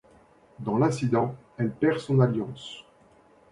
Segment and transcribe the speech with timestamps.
[0.57, 2.85] Dans l'incident, elle perd son alliance.